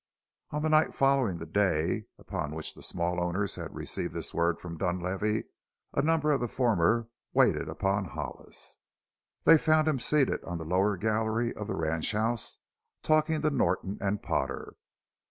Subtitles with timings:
[0.49, 4.59] On the night following the day upon which the small owners had received this word
[4.59, 5.43] from Dunlavey
[5.93, 8.79] a number of the former waited upon Hollis.
[9.43, 12.57] They found him seated on the lower gallery of the ranchhouse
[13.03, 14.75] talking to Norton and Potter.